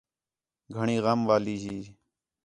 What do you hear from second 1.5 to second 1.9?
ہی